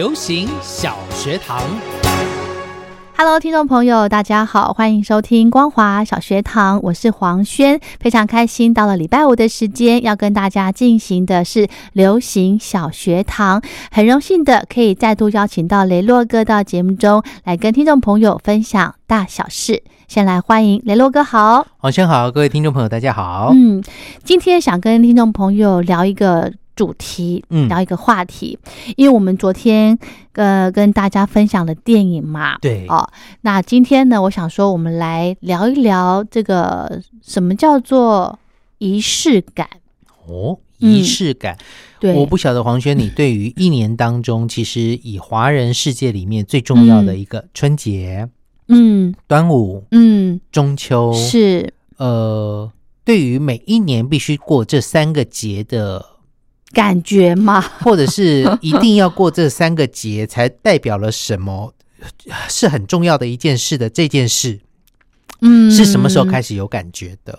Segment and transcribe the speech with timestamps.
[0.00, 1.60] 流行小学堂
[3.18, 19.82] ，Hello，听众朋友，大家好，欢迎收听光华小学堂，我是黄轩，非常开心，到了礼拜五的时间，要跟大家进行的是流行小学堂，很荣幸的可以再度邀请到雷洛哥到节目中来跟听众朋友分享大小事。
[20.08, 23.50] 先来欢迎雷洛哥，好，黄轩好，各位听众朋友，大家好。
[23.54, 23.84] 嗯，
[24.24, 26.54] 今天想跟听众朋友聊一个。
[26.80, 28.58] 主题，嗯，聊一个话题，
[28.96, 29.98] 因为我们昨天
[30.32, 33.06] 呃跟大家分享了电影嘛，对，哦，
[33.42, 38.38] 那今天呢，我想说我们来聊一聊这个什么叫做
[38.78, 39.68] 仪式感。
[40.26, 41.58] 哦，仪式感，
[42.00, 48.26] 对，我不晓得黄轩，你对于一年当中，其实以华人世界里面最重要的一个春节，
[48.68, 52.72] 嗯，端午，嗯，中秋是，呃，
[53.04, 56.06] 对于每一年必须过这三个节的。
[56.72, 57.60] 感觉吗？
[57.82, 61.74] 或者是一定要过这三个节才代表了什么？
[62.48, 64.58] 是很重要的一件事的这件事，
[65.42, 67.38] 嗯，是什么时候开始有感觉的？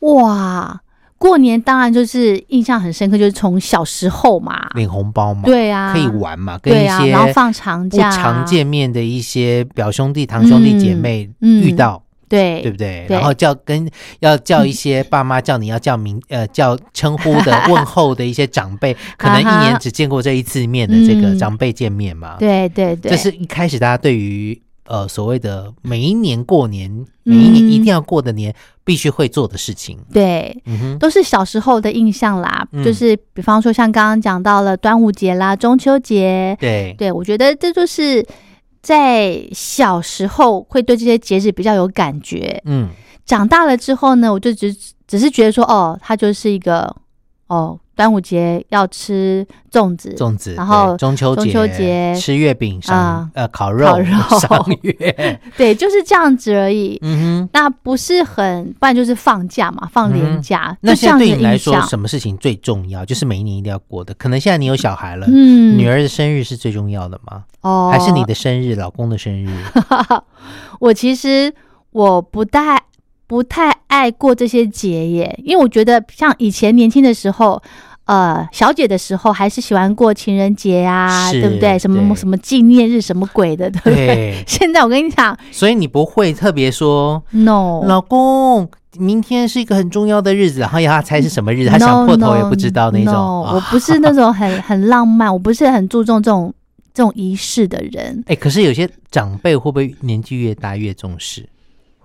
[0.00, 0.80] 哇，
[1.18, 12.05] 过年当然就是印象很深刻，就是从小时候嘛，领红包嘛，对啊，可以玩嘛，跟一些然后放长假常见面的一些表兄弟、堂兄弟姐妹遇到。
[12.28, 13.06] 对，对不对？
[13.08, 13.88] 然后叫跟
[14.20, 22.36] 要叫一些爸妈叫你要叫名呃叫称呼的问候的一些长辈，可能 一年只见过这一次面的这个长辈见面嘛。
[22.38, 26.90] 对对对，这是一开始大家对于呃所谓的每一年过年，
[27.22, 28.54] 每一年一定要过的年
[28.84, 29.98] 必须会做的事情。
[30.12, 30.62] 对，
[30.98, 32.66] 都是小时候的印象啦。
[32.84, 38.26] 就是比方说像刚刚讲到了端午节啦、中秋节，对对，我觉得这就是。
[38.86, 42.88] 在小时候会对这些节日比较有感觉，嗯，
[43.24, 44.72] 长大了之后呢，我就只
[45.08, 46.94] 只是觉得说，哦，它就是一个，
[47.48, 47.76] 哦。
[47.96, 54.06] 端午节要吃粽子，粽子，然后中秋中秋节吃月饼，上呃烤肉，烤肉
[54.38, 56.98] 上月， 对，就是这样子而已。
[57.00, 60.76] 嗯哼，那不是很，不然就是放假嘛，放年假。
[60.82, 63.02] 那现在对你来说，什么事情最重要？
[63.02, 64.12] 就是每一年一定要过的。
[64.14, 67.44] 可能现在你有小孩了，嗯，女儿的生日是最重要的吗？
[67.62, 69.48] 哦，还是你的生日，老公的生日？
[70.80, 71.50] 我其实
[71.92, 72.82] 我不太。
[73.26, 77.60] 不太爱过这些节耶，因为我觉得像以前年轻的时候，
[78.04, 81.78] 呃，小姐的时候还是喜欢过情人节呀，对不对？
[81.78, 84.42] 什么什么纪念日什么鬼的，对不对？
[84.46, 93.14] 现在我跟你讲，所以你不会特别说，no，老公，明天是一个很重要的日子，然后要他猜是什么日子，他想破头也不知道那种。
[93.14, 96.54] 我不是那种很很浪漫，我不是很注重这种
[96.94, 98.22] 这种仪式的人。
[98.28, 101.44] 哎，可是有些长辈会不会年纪越大越重视？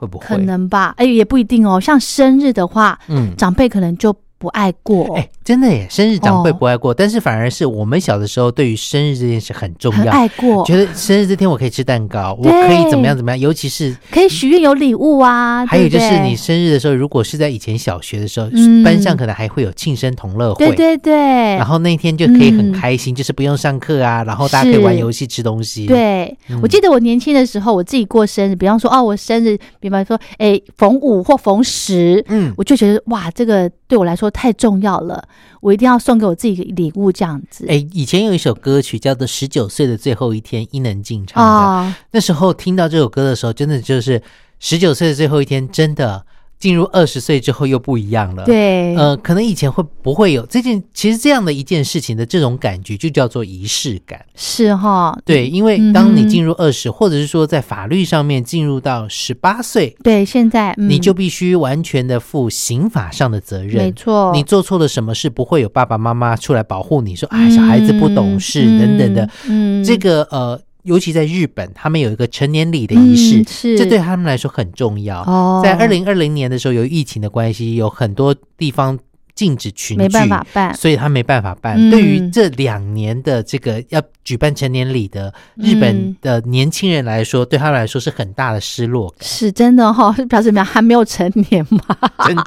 [0.01, 0.95] 会不会可能吧？
[0.97, 1.79] 哎，也不一定哦。
[1.79, 4.16] 像生日的话，嗯，长辈可能就。
[4.41, 5.16] 不爱过。
[5.16, 5.85] 哎，真的耶！
[5.88, 15.63] 生日长辈不爱过，但是反而是我们小的时候，对于生日这件事很重要，爱过，觉得生日这天我可以吃蛋糕，我可以怎么样怎么样，尤其是可以许愿有礼物啊。
[15.68, 18.50] 还有就是你生日的时候，如果是在以前小学的时候，
[18.84, 21.13] 班上可能还会有庆生同乐会，对对对，
[21.57, 25.85] 然后那天就可以很开心，就是不用上课啊，然后大家可以玩游戏、吃东西。
[25.85, 35.28] 对，我记得我年轻的时候，我自己过生日，比方说哦，我生日，比方说哎，逢五或逢十，嗯，我就觉得哇，这个对我来说太重要了。
[35.60, 37.66] 我一定要送给我自己礼物，这样子。
[37.69, 41.95] 哎，以前有一首歌曲叫做《十九岁的最后一天》，伊能静唱的。
[42.12, 44.19] 那时候听到这首歌的时候，真的就是
[44.60, 46.25] 十九岁的最后一天，真的。
[46.62, 70.62] 进入二十岁之后又不一样了，对，呃，可能以前会不会有这件，其实这样的一件事情的这种感觉就叫做仪式感，是哈，对，因为当你进入二十，或者是说在法律上面进入到十八岁，对，现在你就必须完全的负刑法上的责任，没错，你做错了什么事，不会有爸爸妈妈出来保护你，说啊，小孩子不懂事等等的，嗯，这个呃。
[70.83, 75.22] 尤其在日本，他们有一个成年礼的仪式，是这对他们来说很重要。
[75.22, 78.98] 哦，在二零二零年的时候，由于疫情的关系，有很多地方
[79.36, 81.75] 禁止群聚，没办法办，所以他没办法办。
[81.78, 90.63] 嗯对于这两年的这个要举办成年礼的日本的年轻人来说，对他们来说是很大的失落感，是真的哈、哦， 表示什么？
[90.63, 91.98] 还没有成年嘛？
[92.28, 92.44] 真的。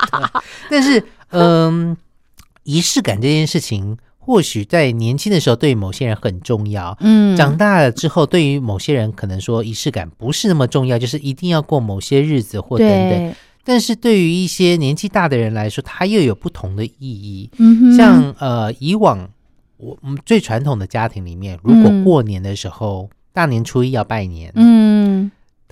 [0.71, 1.97] 但是，嗯，
[2.65, 6.97] 仪式感这件事情，或许在年轻的时候对于某些人很重要。
[7.01, 13.35] 嗯，长大了之后，对于某些人可能说仪式感不是那么重要，就是一定要过某些日子或等等。
[13.67, 17.51] 但是对于一些年纪大的人来说，它又有不同的意义。
[17.59, 19.29] 嗯哼，像呃，以往
[19.77, 25.04] 我们最传统的家庭里面，如果嗯过年的时候，大年初一要拜年，嗯，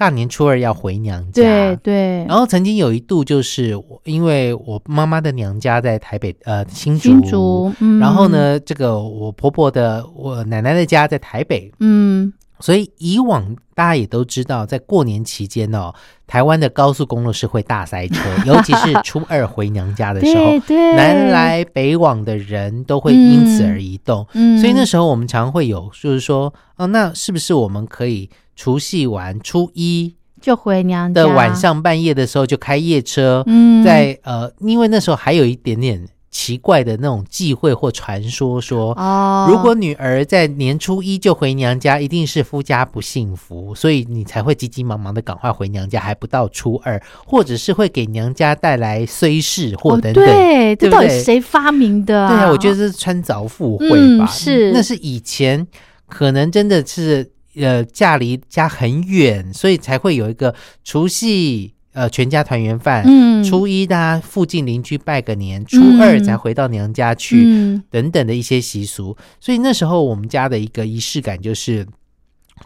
[0.02, 8.26] 大年初二要回娘家，对对，然后曾经有一度就是我，因为我妈妈的娘家在台北呃新竹，新竹，嗯，然后？
[8.32, 15.92] 呢，这个我婆婆的我奶奶的家在台北，嗯，所以以往大家也都知道，在过年期间哦，
[16.26, 24.26] 台湾的高速公路是会大塞车， 尤其是初二回娘家的时候对，对，南来北往的人都会因此而移动。
[24.32, 38.92] 嗯，所以那时候我们常会有，就是说，哦，那是不是我们可以除夕晚初一就回娘家的晚，上半夜的时候就开夜车，嗯，在呃，因为那时候还有一点点奇怪的那种忌讳或传说，说。
[38.94, 50.24] 哦，如果女儿在年初一就回娘家，一定是夫家不幸福，所以你才会急急忙忙的赶快回娘家，还不到初二，或者是会给娘家带来虽事或哦等等。
[50.24, 54.24] 对，这到底谁发明的对啊，我觉得得这是穿凿附会吧。
[54.24, 55.64] 嗯是那是以前
[56.08, 60.54] 可能真的是呃嫁离家很远，所以才会有一个
[60.84, 67.42] 除夕呃全家团圆饭，嗯，初一大家附近邻居拜个年，初二才回到娘家去。
[67.44, 67.82] 嗯。
[67.90, 71.86] 等等的一些习俗，所以那时候我们家的一个仪式感就是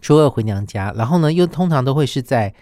[0.01, 2.53] 初二回娘家，然后呢又通常都会是在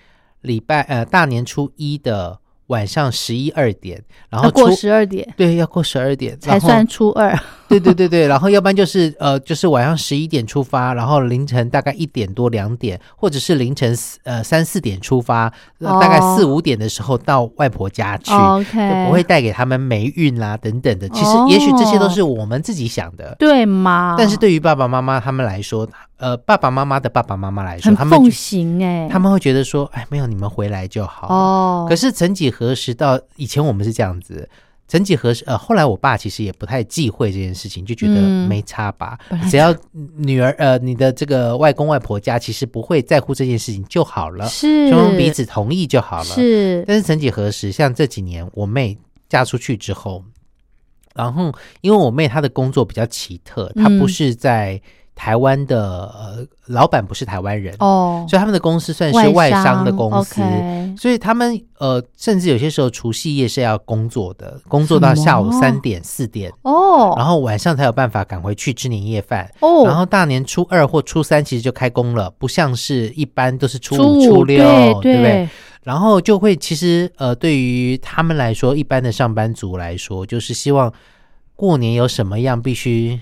[0.41, 2.39] 礼拜呃大年初一的
[2.69, 7.39] 晚上十一二点，然后过十二点对要过十二点才算初二，
[7.69, 18.33] 对对对对，然后要不然就是呃，就是晚上十一点出发，然后凌晨大概一点多两点，或者是凌晨四呃三四点出发，呃哦大概四五点的时候到外婆家去。
[18.33, 24.15] OK，就不会带给他们霉运啦等等的，其实哦也许这些都是我们自己想的，对吗？
[24.19, 25.87] 但是对于爸爸妈妈他们来说，
[26.17, 31.29] 呃，爸爸妈妈的爸爸妈妈来说，他们奉行哎，他们会觉得说，哎，没有你们回来就好。
[31.29, 34.49] 哦，可是曾几何时到以前我们是这样子，
[34.87, 38.49] 曾几何时呃，后来我爸其实也不太忌讳这件事情，就觉得嗯。
[38.49, 39.19] 没差吧，
[39.51, 39.75] 只要
[40.17, 44.89] 女儿呃你的这个外公外婆家其实不会在乎这件事情就好了，是。
[44.91, 46.25] 双方彼此同意就好了。
[46.25, 46.85] 是。
[46.87, 48.97] 但是曾几何时，像这几年我妹
[49.29, 50.23] 嫁出去之后，
[51.15, 51.51] 然后
[51.81, 53.99] 因为我妹她的工作比较奇特，她嗯。
[53.99, 54.81] 不是在
[55.15, 60.41] 台湾的呃老板不是台湾人，哦，所以他们的公司算是外商的公司。
[60.97, 69.51] 所以他们呃，甚至有些时候除夕夜是要工作的，工作到下午三点四点，哦，然后晚上才有办法赶回去吃年夜饭。
[69.61, 74.65] 哦，然后大年初二或初三其实就开工了，不像是一般都是初初五、初六，
[75.01, 75.49] 对不对？
[75.83, 80.93] 然后就会其实呃，对于他们来说，一般的上班族来说，就是希望
[81.57, 83.21] 过年有什么样必须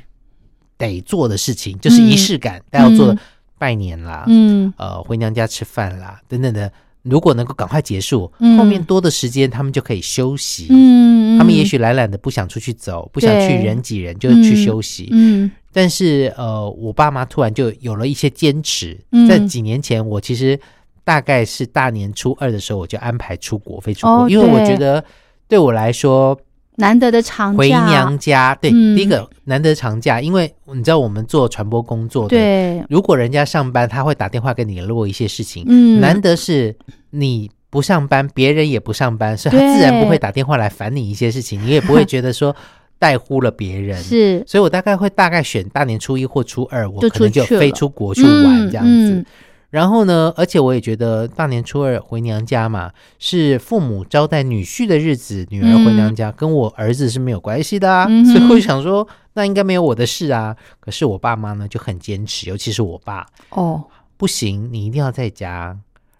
[0.88, 3.18] 得做的事情，就是仪式感，大家要做的嗯
[3.58, 6.70] 拜年啦，嗯呃，回娘家吃饭啦，等等的。
[7.02, 10.68] 如果能够赶快结束，嗯后面多的时间他们就可以休息。
[10.70, 15.08] 嗯，他们也许懒懒的不想出去走，不想去人挤人，就去休息。
[15.10, 18.96] 嗯但是呃，我爸妈突然就有了一些坚持。
[19.10, 20.56] 嗯在几年前，我其实
[21.02, 25.04] 大概是大年初二的时候，我就安排出国飞出国，哦因为我觉得
[25.48, 26.38] 对我来说，
[26.76, 36.74] 难得的长假回娘家，对，嗯第一个难得长假，因为你知道我们做传播工作的，对，如果人家上班，他会打电话跟你联络一些事情，嗯难得是
[37.10, 37.50] 你。
[37.72, 42.54] 不上班，别人也不上班，所以他自然不会打电话来烦你一些事情，你也不会觉得说
[42.98, 43.98] 带呼了别人。
[44.02, 49.12] 是所以我大概会大概选大年初一或初二，我可能就飞出国去玩这样子。
[49.14, 49.24] 嗯
[49.72, 58.04] 然后呢，而且我也觉得大年初二回娘家嘛，是父母招待女婿的日子，女儿回娘家、跟我儿子是没有关系的啊。
[58.06, 60.54] 嗯所以我就想说，那应该没有我的事啊。
[60.78, 63.82] 可是我爸妈呢就很坚持，尤其是我爸，哦，
[64.18, 65.74] 不行，你一定要在家。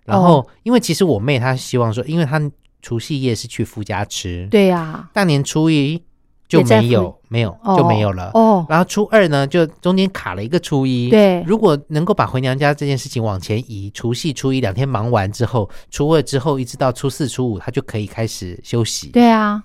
[0.07, 2.41] 然后，哦因为其实我妹她希望说，因为她
[2.81, 6.03] 除夕夜是去夫家吃，对呀，大年初一
[6.53, 8.31] 就没有没有哦就没有了。
[8.35, 19.09] 哦，然后初二呢，就中间卡了一个初一。，对，如果能够把回娘家这件事情往前移，除夕、初一两天忙完之后，初二之后一直到初四、初五，他就可以开始休息。
[19.09, 19.63] 对啊，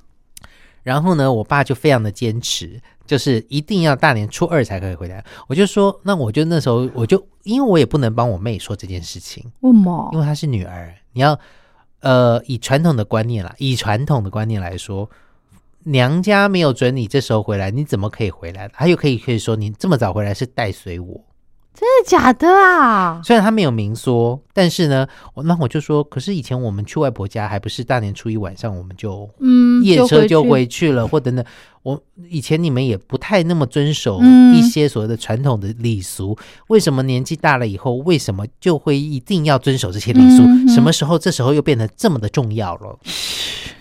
[0.84, 5.24] 然后呢，我爸就非常的坚持，就是一定要大年初二才可以回来。
[5.48, 10.20] 我就说，那我就那时候我就因为我也不能帮我妹说这件事情，为什么因？
[10.20, 11.38] 为她是女儿，你要
[12.00, 15.10] 呃以传统的观念啦，以传统的观念来说，
[15.88, 18.68] 娘家没有准你这时候回来，你怎么可以回来？
[18.74, 21.22] 他又可以可以说你这么早回来是带随我，
[21.74, 23.22] 真的假的啊？
[23.24, 31.46] 虽然他没有明说，但是呢，我那我就说，可是以前我们去外婆家，还不是大年初一晚上我们就嗯，夜车就回去了，或等等。
[31.84, 40.44] 我以前你们也不太那么遵守嗯一些所谓的传统的礼俗，为什么年纪大了以后，为什么就会一定要遵守这些礼俗？
[40.74, 43.00] 什么时候这时候又变得这么的重要了？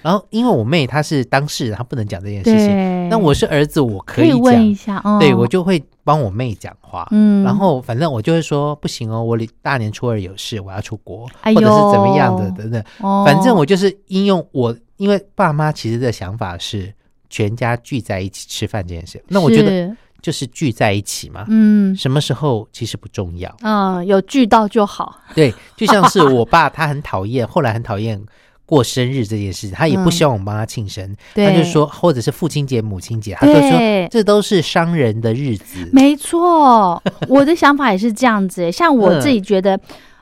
[0.07, 3.09] 然后因为我妹她是当事人，她不能讲这件事情。
[3.09, 7.09] 那我是儿子，我可可以以问一讲，下，哦、对我就会帮我妹讲话。
[7.11, 12.81] 嗯，然后反正我就会说不行哦，我大年初二有事，我要出国，哎或者是怎么样的等等。
[13.01, 16.95] 哦反正我就是应用我，因为爸妈其实的想法是
[17.29, 19.21] 全家聚在一起吃饭这件事。
[19.27, 23.53] 那我觉得就是聚在一起嘛，嗯什么时候其实不重要。
[23.63, 28.25] 嗯有聚到就好，对，就像是我爸， 他很讨厌，后来很讨厌。
[28.67, 31.05] 过生日这件事，他也不希望我帮他庆生，
[31.37, 35.89] 嗯他就说，或者是父亲节、母亲节，他就说对这都是商人的日子。
[35.93, 38.71] 没错， 我的想法也是这样子。
[38.73, 39.79] 像我自己觉得，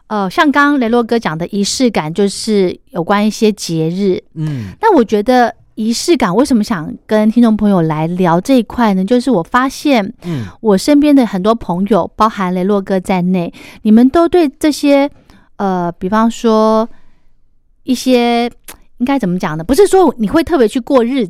[0.09, 4.23] 呃，像刚刚雷洛哥讲的仪式感，就是有关一些节日。
[4.35, 9.03] 嗯那我觉得仪式感，为什么想跟听众朋友来聊这一块呢？
[9.03, 13.51] 就是我发现嗯我身边的很多朋友，包含雷洛哥在内，
[13.83, 15.11] 你们都对这些
[15.57, 16.87] 呃，比方说
[17.85, 18.50] 一些
[18.99, 19.62] 应该怎么讲呢？
[19.64, 21.26] 不是说你会特别去过日。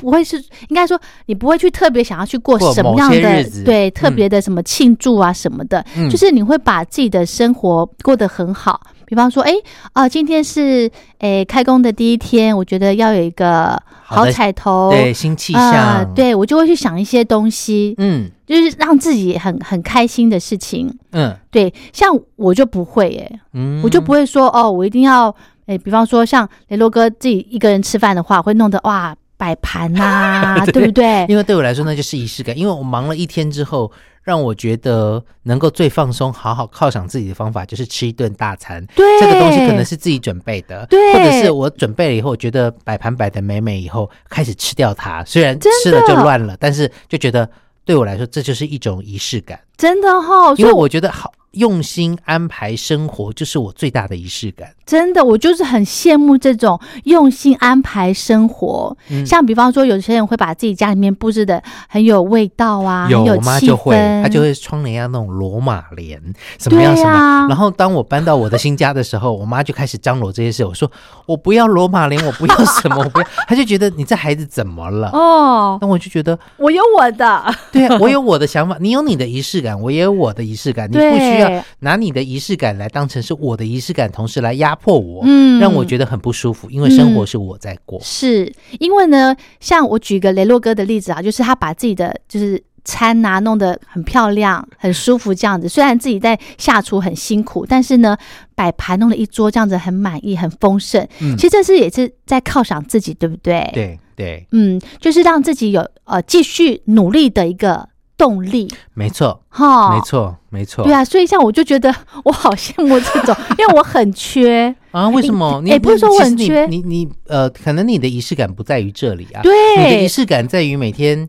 [0.00, 0.36] 不会是，
[0.68, 8.80] 应该说你不会去特别想要去过过什么样的对嗯特别的什么庆祝啊什么的，嗯就是你会把自己的生活过得很好。
[9.06, 9.52] 比方说，哎
[9.94, 10.88] 啊、今天是
[11.18, 15.72] 诶开工的第一天，我觉得要有一个好彩头，对，新气啊
[16.04, 20.96] 象，，对我就会去想一些东西，嗯就是让自己很很开心的事情。
[21.10, 25.34] 嗯对，像我就不会耶，嗯我就不会说哦，我一定要
[25.68, 31.26] 诶，比方说像雷洛哥自己一个人吃饭的话，会弄得哇摆盘呐、 对对不对？
[31.28, 32.56] 因为对我来说，那就是仪式感。
[32.58, 38.84] 因为我忙了一天之后，让我觉得能够最放松、好好犒赏自己的方法，就是吃一顿大餐。
[38.96, 45.22] 对，这个东西可能是自己准备的，对或者是我准备了以后，觉得摆盘摆的美美以后，开始吃掉它。
[45.24, 47.48] 虽然吃了就的乱了，但是就觉得
[47.84, 49.60] 对我来说，这就是一种仪式感。
[49.76, 54.70] 真的哈、因为我觉得好用心安排生活，就是我最大的仪式感。
[54.86, 58.96] 真的，我就是很羡慕这种用心安排生活。
[59.10, 66.18] 嗯像比方说，有些人会把自己家里面布置的很有味道啊，有气妈就会，氛，她就会窗帘要那种罗马帘，
[66.58, 67.46] 什么样什么。
[67.48, 70.64] 然后当我搬到我的新家的时候， 我妈就开始张罗这些事。
[70.64, 70.90] 我说
[71.26, 73.26] 我不要罗马帘，我不要什么，我不要。
[73.46, 75.10] 她就觉得你这孩子怎么了？
[75.10, 80.88] 哦，那我就觉得，我有我的，对啊，我有我的想法，你有你的仪式感，我也有我的仪式感。
[80.90, 86.70] 你不需要对拿你的仪式感来当成是我的仪式感，同时来压迫我，嗯让我觉得很不舒服。
[86.70, 87.98] 因为生活是我在过。
[88.02, 95.68] 是因为呢，像我举个雷洛哥的例子啊，就是他把自己的就是餐啊、弄得很漂亮、很舒服这样子。
[95.68, 98.16] 虽然自己在下厨很辛苦，但是呢，
[98.54, 101.06] 摆盘弄了一桌这样子很满意、很丰盛。
[101.20, 108.68] 嗯其实这是也是在犒赏自己，对不对？，对对，嗯，就是让自己有呃继续努力的一个动力。
[108.92, 110.00] 没错，哈，没。
[110.02, 110.84] 错，没错。
[110.84, 111.94] 对啊，所以像我就觉得
[112.24, 114.74] 我好羡慕这种， 因为我很缺。
[114.90, 115.60] 啊，为什么？
[115.64, 119.40] 你哎不是说我很缺你你你呃，可能你的仪式感不在于这里啊。
[119.42, 121.28] 对你的仪，式感在于每天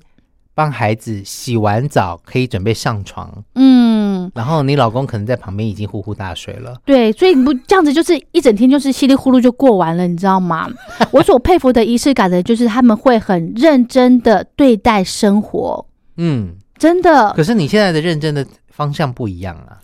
[0.55, 6.75] 帮孩子洗完澡，可以准备上床，嗯，然后你老公可能在旁边已经呼呼大睡了。
[6.85, 10.67] 对，所以你不这样子，就是一整天就是稀里呼噜就过完了，你知道吗？
[11.11, 15.85] 我所佩服的仪式感的，就是他们会很认真的对待生活，
[16.17, 17.31] 嗯，真的。
[17.33, 19.77] 可是你现在的认真的方向不一样啊，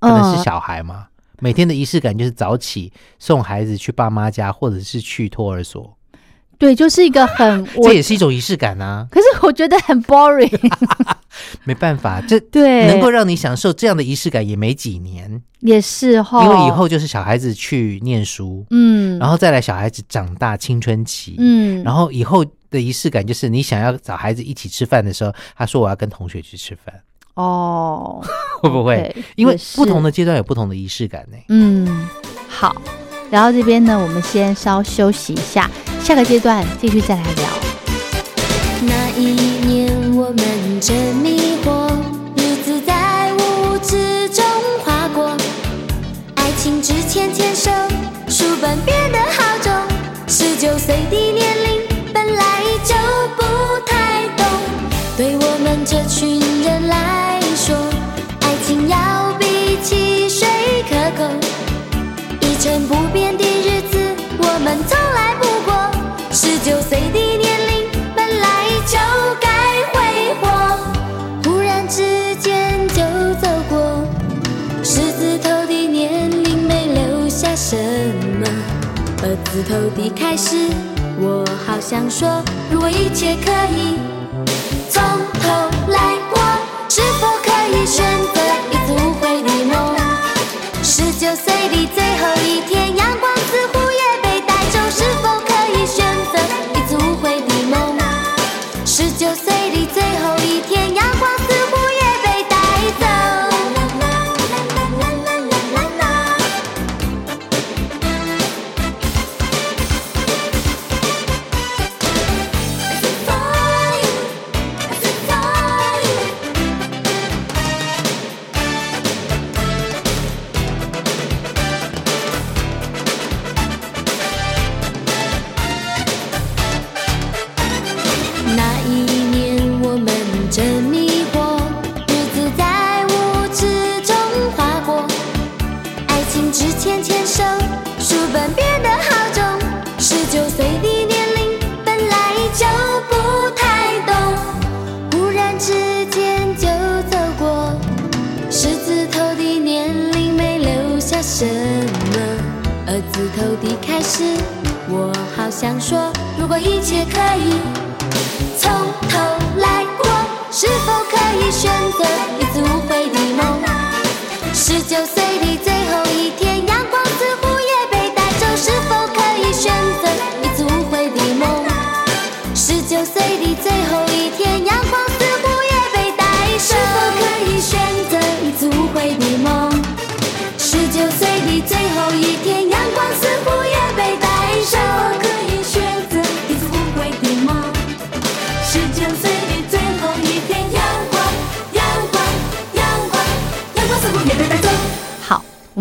[0.00, 1.06] 可能是小孩嘛。
[1.40, 5.96] 每天的仪式感就是早起送孩子去爸妈家，或者是去托儿所，
[6.58, 9.06] 对，就是一个很 这，也是一种仪式感啊。
[9.08, 10.50] 可是我觉得很 boring。
[11.62, 27.02] 没办法，这 对，能够让你享受这样的仪式感也没几年，也是哈，因为以后就是小孩子去念书，嗯，然后再来小孩子长大青春期，嗯，然后以后的仪式感就是你想要找孩子一起吃饭的时候，他说我要跟同学去吃饭，
[27.34, 28.22] 哦，
[28.60, 31.36] 会不会因为不同的阶段有不同的仪式感呢。
[31.48, 32.08] 嗯，
[32.48, 32.74] 好，
[33.30, 35.70] 聊到这边呢，我们先稍休息一下，
[36.02, 37.48] 下个阶段继续再来聊。
[38.82, 39.32] 那一
[39.66, 41.90] 年我们真迷惑，
[42.36, 44.44] 日子在无知中
[44.84, 45.36] 划过，
[46.36, 46.97] 爱情只
[62.68, 63.98] 成不变的日子，
[64.36, 65.72] 我们从来不过。
[66.30, 68.98] 十九岁的年龄本来就
[69.40, 69.48] 该
[69.90, 70.46] 挥霍，
[71.44, 73.00] 忽然之间就
[73.40, 74.04] 走过。
[74.84, 77.74] 狮子头的年龄没留下什
[78.38, 78.46] 么，
[79.22, 80.68] 二字头的开始，
[81.18, 83.96] 我好想说，如果一切可以
[84.90, 85.02] 从
[85.40, 85.48] 头
[85.88, 86.38] 来过，
[86.90, 88.27] 是否可以选择？
[91.28, 93.27] 九岁的最后一天，阳光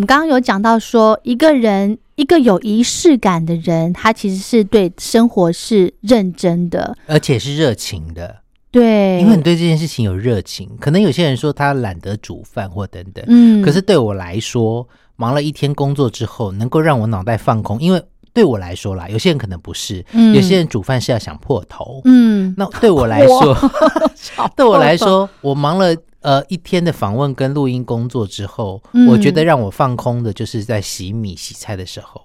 [0.08, 6.98] 刚刚有讲到说，一个人，一个有仪式感的人，他其实是对生活是认真的。
[7.06, 8.38] 而且是热情的，
[8.72, 10.70] 对，因为你对这件事情有热情。
[10.80, 18.02] 可能有些人说他懒得煮饭或等等，嗯，可是对我来说，忙了一天工作之后，能够让我脑袋放空，因为
[18.34, 22.02] 对我来说啦，有些人可能不是，嗯有些人煮饭是要想破头。
[22.06, 23.58] 嗯，那对我来说，
[24.56, 29.08] 对我来说，我忙了呃一天的访问跟录音工作之后，嗯。
[29.08, 32.22] 我觉得让我放空的就是在洗米洗菜的时候，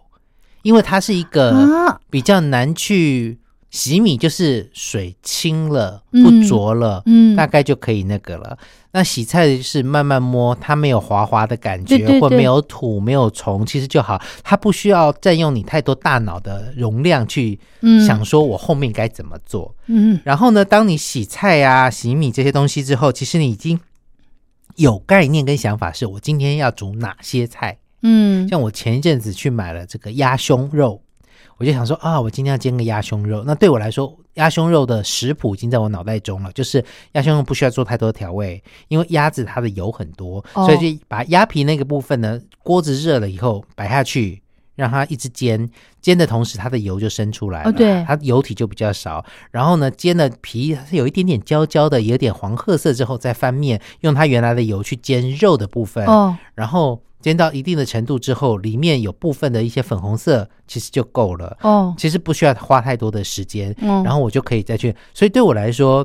[0.63, 3.39] 因为它是一个啊，比较难去
[3.73, 8.57] 洗米，就是水清了嗯不浊了，嗯大概就可以那个了。
[8.93, 14.21] 那洗菜就是慢慢摸，它没有滑滑的感觉，对对对或没有土、没有虫，其实就好。
[14.45, 19.75] 它不需要占用你太多大脑的容量去嗯想说我后面该怎么做。
[19.87, 23.81] 嗯然后呢，当你洗菜啊、洗米这些东西之后，其实你已经
[24.77, 27.79] 有概念跟想法，是我今天要煮哪些菜。
[28.03, 31.01] 嗯像我前一阵子去买了这个鸭胸肉，
[31.59, 33.45] 我就想说啊，我今天要煎个鸭胸肉。
[33.47, 44.42] 那对我来说，鸭胸肉的食谱已经在我脑袋中了，就是鸭胸肉不需要做太多调味，因为鸭子它的油很多，所以就把鸭皮那个部分呢，锅子热了以后摆下去。
[44.75, 45.69] 让它一直煎，
[46.01, 49.25] 煎的同时它的油就生出来了，哦对它油体就比较少。
[49.51, 56.07] 然后呢，煎的皮它是有一点点焦焦的，有点黄褐色之后再翻面，用它原来的油去煎肉的部分。
[56.07, 61.57] 哦，然后煎到一定的程度之后，里面有部分的一些粉红色，其实就够了。
[61.61, 64.95] 哦，其实不需要花太多的时间，嗯，然后我就可以再去。
[65.15, 66.05] 所以对我来说，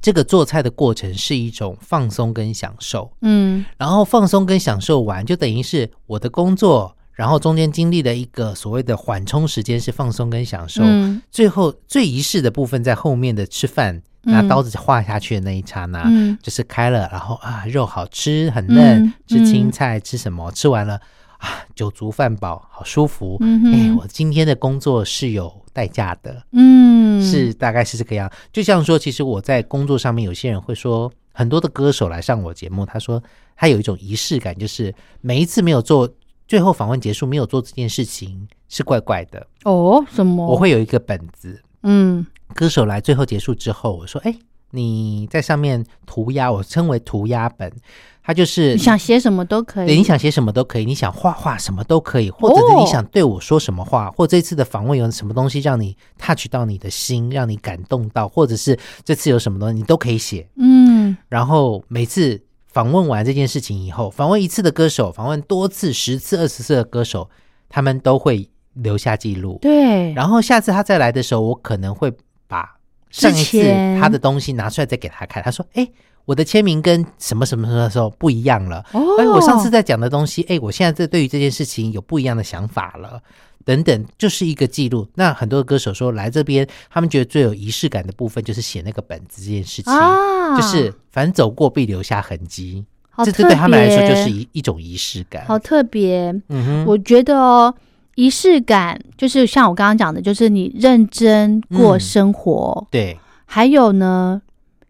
[0.00, 3.10] 这个做菜的过程是一种放松跟享受。
[3.22, 10.82] 嗯然后放松跟享受完，就等于是我的工作，然后中间经历了一个所谓的缓冲时间，是放松跟享受。
[10.82, 20.50] 嗯最后最仪式的部分在后面的吃饭，嗯拿刀子划下去的那一刹那，嗯就是开了，然后啊，肉好吃，很嫩，嗯吃青菜，吃什么？
[20.52, 20.98] 吃完了
[21.36, 23.38] 啊，酒足饭饱，好舒服。
[23.42, 28.32] 哎、我今天的工作是有代价的，嗯是大概是这个样。
[28.50, 33.22] 就像说，其实我在工作上面，有些人会说，很多的歌手来上我节目，他说
[33.54, 36.08] 他有一种仪式感，就是每一次没有做，
[36.50, 39.46] 最后访问结束没有做这件事情是怪怪的。
[39.62, 40.44] 哦什么？
[40.44, 44.34] 我会有一个本子，嗯歌手来最后结束之后，我说：“哎，
[44.72, 47.72] 你在上面涂鸦，我称为涂鸦本，
[48.20, 60.44] 它就是你想写什么都可以，对，你想写什么都可以，你想画画什么都可以，或者你想对我说什么话，或这次的访问有什么东西让你 touch 到你的心，让你感动到，或者是这次有什么东西你都可以写。
[60.56, 62.40] 嗯然后每次
[62.72, 67.28] 访问完这件事情以后，访问一次的歌手，访问多次、十次、二十次的歌手，
[67.68, 69.58] 他们都会留下记录。
[69.60, 72.12] 对，然后下次他再来的时候，我可能会
[72.46, 72.76] 把
[73.10, 73.62] 上一次
[74.00, 75.42] 他的东西拿出来再给他看。
[75.42, 75.88] 他说：“哎，
[76.24, 78.84] 我的签名跟什么什么什么的时候不一样了。
[78.92, 83.20] 哦哎，我上次在讲的东西，哎，我现在这对于这件事情有不一样的想法了。
[83.64, 85.06] 等等，就是一个记录。
[85.14, 92.84] 那很多的歌手说来这边，他们觉得最有仪式感的部分就是写那个本子这件事情，啊，就是反正走过必留下痕迹。
[93.24, 95.44] 这这对他们来说就是一一种仪式感。
[95.44, 96.30] 好特别。
[96.48, 97.74] 嗯哼，我觉得哦，
[98.14, 102.86] 仪式感就是像我刚刚讲的，就是你认真过嗯生活。
[102.90, 104.40] 对，还有呢，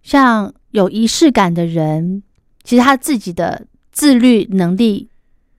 [0.02, 2.22] 像有仪式感的人，
[2.62, 5.08] 其实他自己的自律能力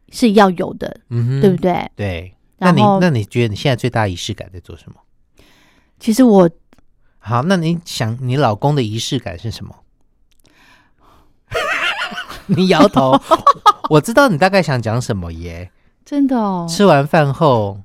[0.10, 1.92] 是要有的，嗯哼，对不对？
[1.98, 2.34] 对。
[2.62, 4.96] 那你那你觉得你现在最大仪式感在做什么？
[6.00, 6.50] 其实我
[7.20, 9.76] 好，那你想你老公的仪式感是什么？
[12.48, 13.20] 你摇头，
[13.90, 15.72] 我知道你大概想讲什么耶。
[16.04, 17.80] 真的哦，吃完饭后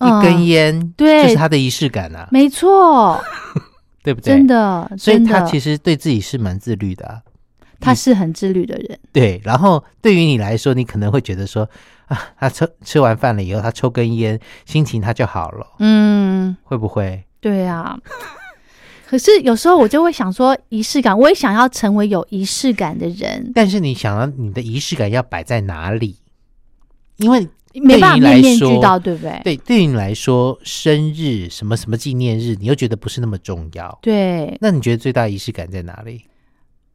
[0.00, 3.20] 一嗯根烟，对就是他的仪式感啊，没错，
[4.04, 4.34] 对不对？
[4.34, 4.46] 真。
[4.46, 7.22] 的，所以他其实对自己是蛮自律的、啊，
[7.80, 8.98] 他是很自律的人。
[9.12, 9.40] 对。
[9.42, 11.68] 然后对于你来说，你可能会觉得说
[12.06, 17.24] 啊，他吃吃完饭了以后，他抽根烟，心情他就好了，嗯，会不会？
[17.40, 17.98] 对啊。
[19.08, 26.16] 可是有时候我就会想说，仪式感，我也想要成为有仪式感的人，但是你想要你的仪式感要摆在哪里？
[27.18, 29.40] 因为没办法来面面俱到，对不对？
[29.44, 33.96] 对对于你来说，生日什么什么纪念日，你又觉得不是那么重要。
[34.02, 36.24] 对，那你觉得最大仪式感在哪里？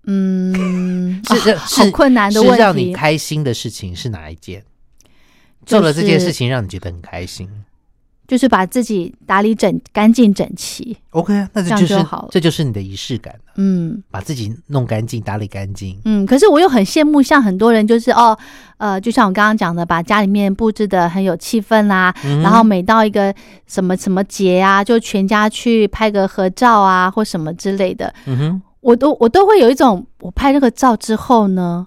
[0.05, 2.91] 嗯，是啊是好困难的问是让你。
[2.91, 4.63] 开心的事情是哪一件？
[5.65, 7.49] 就是做了这件事情让你觉得很开心。
[8.27, 10.95] 就是把自己打理整干净整齐。
[11.09, 12.29] OK 啊，那这这就是好了。
[12.31, 14.01] 这就是你的仪式感了，嗯。
[14.09, 15.99] 把自己弄干净、打理干净。
[16.05, 18.37] 嗯，可是我又很羡慕，像很多人就是哦，
[18.77, 23.35] 呃，就像我刚刚讲的，把家里面布置的很有气氛啦、嗯然后每到一个
[23.67, 31.85] 什么什么节啊，就全家去拍个合照啊，或什么之类的，嗯哼，我都我都会有一种，我拍这个照之后呢，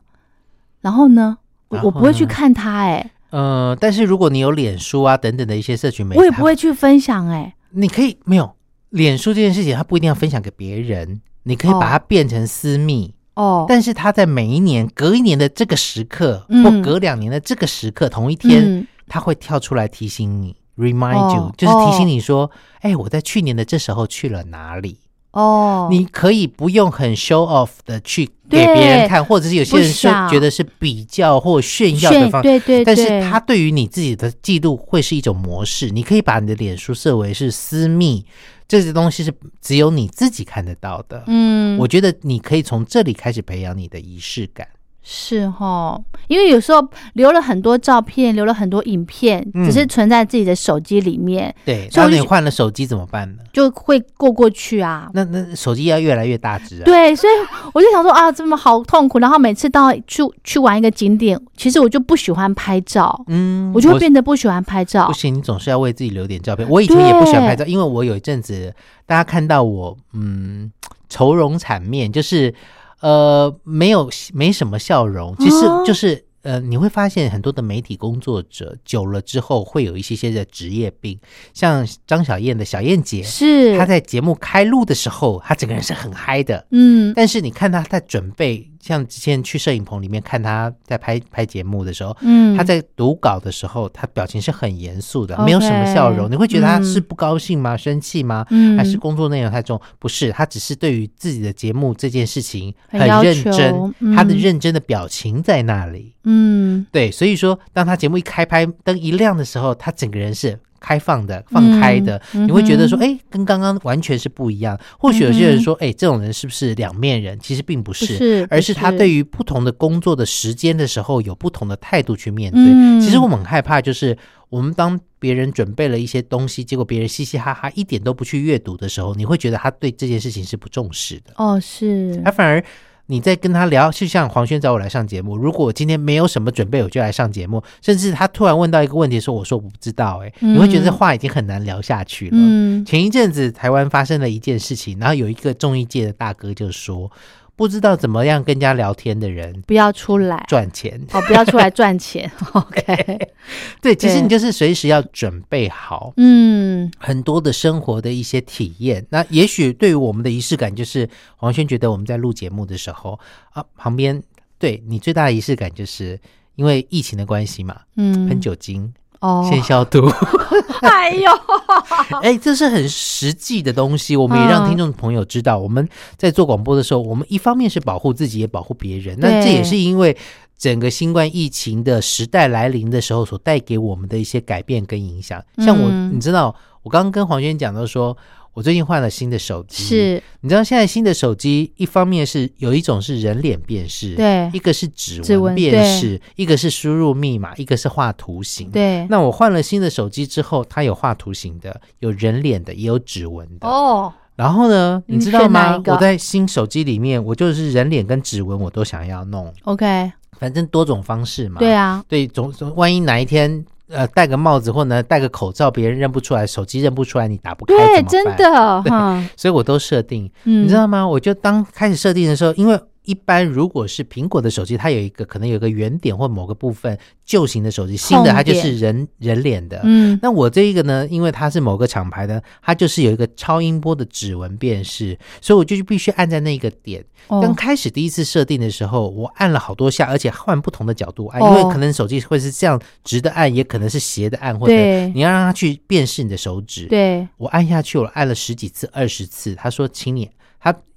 [0.83, 8.49] 然后呢，我我不会去看他、哎，呃，但是如果你有脸书啊等等的一些社群媒体，我也不会去分享、哎，你可以没有
[8.91, 13.13] 脸书这件事情，它不一定要分享给别人，你可以把它变成私密。
[13.35, 16.63] 哦，但是它在每一年、隔一年的这个时刻，嗯。
[16.63, 18.87] 或隔两年的这个时刻，同一天，嗯。
[19.09, 22.49] 它会跳出来提醒你，remind you，、哦就是提醒你说，
[22.83, 25.01] 哎、我在去年的这时候去了哪里。
[25.35, 38.25] 哦，你可以不用很 show off 的去给别人看，或者是有些人是觉得是比较或炫耀的炫方对对对，但是他对于你自己的记录会是一种模式，你可以把你的脸书设为是私密，
[38.69, 41.25] 这些东西是只有你自己看得到的。
[41.27, 44.67] 嗯，我觉得你可以从这里开始培养你的仪式感。
[45.07, 53.43] 是哈，因为有时候留了很多照片，留了很多影片，嗯只是存在自己的手机里面，对，然后你换了手机怎么办呢？
[53.53, 55.11] 就会过过去啊。
[55.13, 56.85] 那那手机要越来越大只啊。
[56.87, 57.33] 对，所以
[57.75, 59.19] 我就想说啊，这么好痛苦。
[59.19, 65.13] 然后每次到去去玩一个景点，其实我就不喜欢拍照，嗯，我就会变得不喜欢拍照不。
[65.13, 66.67] 行，你总是要为自己留点照片。
[66.71, 70.73] 我以前也不喜欢拍照，因为我有一阵子大家看到我，嗯，
[71.11, 72.55] 愁容惨面，就是
[73.01, 75.83] 呃没有没什么笑容，其实哦。
[75.87, 76.25] 就是。
[76.45, 81.19] 呃，你会发现很多的媒体工作者久了之后会有一些些的职业病，
[81.55, 83.79] 像张小燕的小燕姐，是。
[83.79, 87.15] 她在节目开录的时候，她整个人是很嗨的，嗯。
[87.17, 96.31] 但是你看她在准备，像之前去摄影棚里面看他在拍拍节目的时候，嗯，他在读稿的时候，他表情是很严肃的没有什么笑容。
[96.31, 97.79] 你会觉得他嗯是不高兴吗？
[97.79, 98.45] 生气吗？
[98.51, 99.81] 嗯还是工作内容太重？
[99.99, 106.15] 不是，他只是对于自己的节目这件事情很认真，嗯他的认真的表情在那里。
[106.25, 114.79] 嗯对，所以说，当他节目一开拍，灯一亮的时候，他整个人是开放的、放开的，嗯你会觉得说，嗯哎，跟刚刚完全是不一样。
[114.99, 117.39] 或许有些人说，哎，这种人是不是两面人？
[117.41, 122.61] 其实并不不是，是，而是他对于不同的工作的时间的时候，有不同的态度去面对。
[122.63, 124.17] 嗯其实我们很害怕，就是
[124.51, 131.33] 我们当别人准备了一些东西，结果别人嘻嘻哈哈一点都不去阅读的时候，你会觉得他对这件事情是不重视的。
[131.37, 132.63] 哦是他反而
[133.07, 140.55] 你在跟他聊，就像黄轩找我来上节目，如果我今天没有什么准备，我就来上节目，甚至他突然问到一个问题的时候，我说我不知道、欸，嗯。
[140.55, 142.37] 你会觉得这话已经很难聊下去了。
[142.39, 142.85] 嗯。
[142.85, 147.11] 前一阵子台湾发生了一件事情，然后有一个综艺界的大哥就说，
[147.57, 151.01] 不知道怎么样跟人家聊天的人不要出来赚钱。
[151.13, 152.31] 哦，不要出来 赚钱。
[152.53, 153.33] OK，
[153.81, 159.07] 对，其实你就是随时要准备好嗯很多的生活的一些体验。
[159.11, 163.19] 那也许对于我们的仪式感，就是黄轩觉得我们在录节目的时候
[163.51, 164.21] 啊，旁边
[164.59, 166.19] 对你最大的仪式感，就是
[166.57, 168.93] 因为疫情的关系嘛，嗯，喷酒精，
[169.25, 170.07] 哦，先消毒。
[170.85, 171.31] 哎呦，
[172.21, 179.17] 哎，这是很实际的东西，我们也让嗯听众朋友知道，我们在做广播的时候，我们一方面是保护自己，也保护别人。
[179.19, 180.15] 那这也是因为
[180.59, 185.43] 整个新冠疫情的时代来临的时候，所带给我们的一些改变跟影响。
[185.59, 188.15] 像我，嗯你知道，我刚刚跟黄轩讲到说。
[188.55, 198.71] 我最近换了新的手机，是你知道现在新的手机，一方面是有一种是人脸辨识，对一个是指指纹纹辨识，一个是输入密码，一个是画图形。
[198.71, 203.67] 对，那我换了新的手机之后，它有画图形的，有人脸的，也有指纹的。
[203.67, 211.59] 哦，然后呢，你你知道吗我在新手机里面，我就是人脸跟指纹我都想要弄，OK，反正多种方式嘛。
[211.59, 218.37] 对啊，对，总总万一哪一天呃戴个帽子或者戴个口罩，别人认不出来，手机认不出来，你打不开对，真办。
[218.37, 221.07] 的，哈， 所以我都设定，嗯你知道吗？
[221.07, 229.81] 我就当开始设定的时候，因为一般如果是苹果的手机，它有一个可能有一个圆点或某个部分旧型的手机，新的它就是人人脸的。
[229.85, 237.05] 嗯，那我这一个呢，因为它是某个厂牌的，它就是有一个超音波的指纹辨识，所以我就必须按在那个点。
[237.29, 244.75] 刚哦，开始第一次设定的时候，我按了好多下，而且换不同的角度按，哦因为可能手机会是这样直的按，也可能是斜的按，或者
[245.15, 246.87] 你要让它去辨识你的手指。
[246.87, 250.31] 对，我按下去，我按了十几次、二十次，他说：“请你。”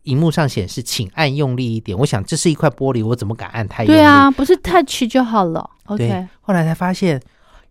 [0.08, 1.98] 他荧幕上显示，请按用力一点。
[1.98, 3.98] 我想这是一块玻璃，我怎么敢按太用力？
[3.98, 7.22] 对啊，不是 touch 就好了，OK，后来才发现，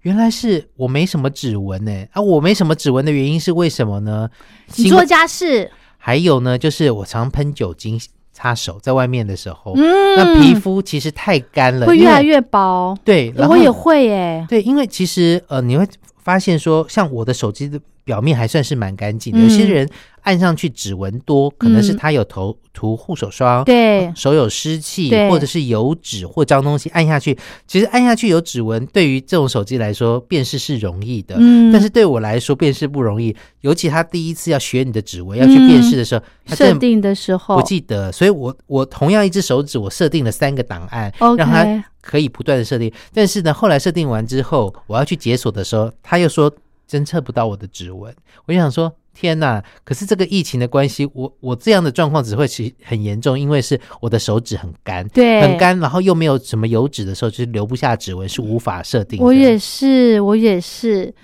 [0.02, 2.06] 原来是我没什么指纹呢。
[2.12, 4.28] 啊，我没什么指纹的原因是为什么呢？
[4.76, 8.00] 你做家事，还有呢，就是我常喷酒精
[8.32, 13.32] 擦手，在外面的时候，嗯，那皮肤其实太干了，会越来越薄，对。
[13.36, 15.86] 然后我也会耶，对，因为其实呃，你会
[16.22, 19.86] 发现说，像我的手机的表面还算是蛮干净的，嗯有些人
[20.22, 21.96] 按上去指纹多，可能是嗯。
[21.96, 31.34] 他有涂涂护手霜，对，手有湿气或者是油脂或脏东西按下去，其实按下去有指纹，对于这种手机来说辨识是容易的。
[31.36, 36.22] 嗯，但是对我来说辨识不容易，尤其他第一次要学你的指纹要去辨识的时候，
[36.54, 37.56] 设定的时候。
[37.56, 42.92] 不记得，所以我我同样一只手指，我设定了三个档案让它可以不断的设定。
[43.12, 46.52] 但是呢，后来设定完之后，我要去解锁的时候，他又说
[46.88, 48.14] 侦测不到我的指纹。
[48.46, 49.62] 我就想说，天哪！
[49.84, 59.24] 可是这个疫情的关系，我我这样的状况只会其很严重，因为是我的手指很干，对很干，然后又没有什么油脂的时候，就是留不下指纹，是无法设定的。
[59.24, 61.14] 我也是，我也是。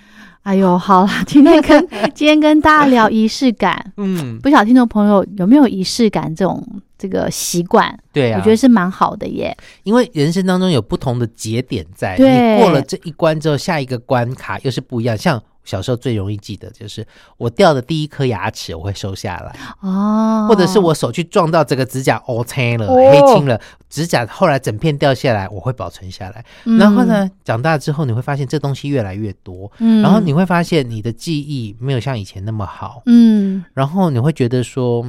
[0.41, 6.61] 哎呦，好啦， 今天跟今天跟大家聊仪式感， 嗯，不晓得听众朋友有没有仪式感这种
[6.97, 7.97] 这个习惯？
[8.11, 9.55] 对啊，我觉得是蛮好的耶。
[9.83, 15.17] 因为人生当中有不同的节点在，你过了这一关之后，下一个关卡又是不一样。
[15.17, 17.05] 像小时候最容易记得就是
[17.37, 22.95] 我掉的第一颗牙齿，我会收下来，哦，或者是我手去撞到这个指甲 O 青了、哦。
[22.95, 26.43] 黑青了，指甲后来整片掉下来，我会保存下来。
[26.65, 35.05] 嗯，然后呢，长大之后你会发现这东西越来越多，嗯，然后你会发现你的记忆没有像以前那么好，嗯，然后你会觉得说，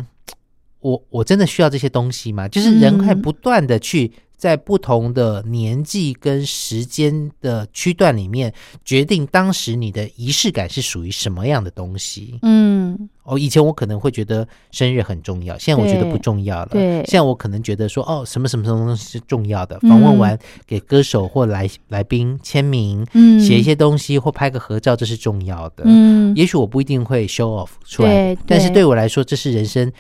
[0.81, 2.47] 我我真的需要这些东西吗？
[2.47, 3.23] 就是人会嗯。
[3.25, 8.53] 不断的去在不同的年纪跟时间的区段里面，
[8.85, 12.39] 决定当时你的仪式感是属于什么样的东西。
[12.43, 16.69] 嗯，哦，以前我可能会觉得生日很重要，现在我觉得不重要了。
[16.73, 19.79] 对现在我可能觉得说，哦，什么什么什么东西是重要的。
[19.83, 25.85] 嗯访问完给歌手或来来宾签名，嗯写一些东西或拍个合照，这是重要的。
[25.85, 29.91] 嗯，也许我不一定会 show off 出来，但是对对我来说，这是人生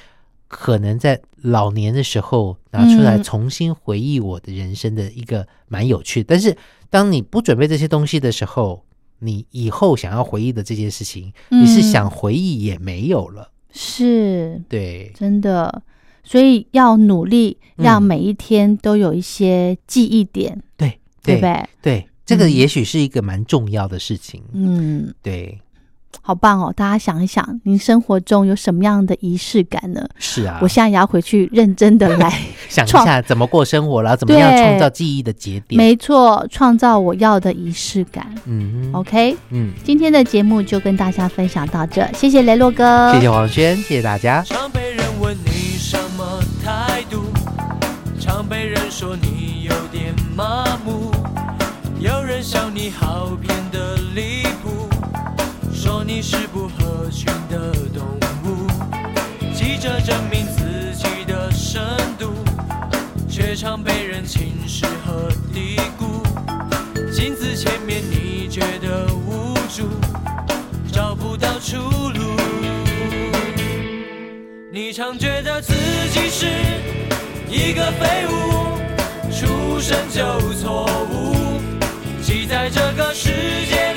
[0.56, 6.26] 可能在老年的时候拿出来嗯重新回忆我的人生的一个蛮有趣的。
[6.28, 6.56] 但是
[6.88, 8.84] 当你不准备这些东西的时候，
[9.18, 13.50] 你以后想要回忆的这件事情，你是嗯想回忆也没有了。
[13.72, 15.82] 是对，真的，
[16.22, 21.68] 所以要努力，嗯让每一天都有一些记忆点，对，对对不，对？
[21.82, 24.40] 对，这个嗯也许是一个蛮重要的事情。
[24.52, 25.58] 嗯，对，
[26.26, 26.72] 好棒哦！
[26.74, 30.08] 大家想一想，您生活中有什么样的仪式感呢？
[30.18, 32.32] 是啊，我现在也要回去认真的来，
[32.66, 35.76] 想一下怎么过生活，然后怎么样创造记忆的节点。
[35.76, 38.34] 没错，创造我要的仪式感。
[38.46, 44.42] 嗯 OK，嗯，今天的节目就跟大家分享到这，谢谢雷洛哥，谢谢黄轩，谢谢大家。
[44.44, 47.24] 常被人问你什么态度，
[48.18, 51.10] 常被人说你有点麻木，
[52.00, 54.43] 有人笑你好骗得离谱，说
[56.06, 58.04] 你是不合群的动
[58.44, 58.66] 物，
[59.54, 61.82] 急着证明自己的深
[62.18, 62.34] 度，
[63.28, 66.22] 却常被人轻视和低估。
[67.10, 69.88] 镜子前面你觉得无助，
[70.92, 72.36] 找不到出路。
[74.70, 75.72] 你常觉得自
[76.12, 76.46] 己是
[77.48, 78.78] 一个废物，
[79.32, 81.34] 出生就错误，
[82.22, 83.30] 挤在这个世
[83.70, 83.93] 界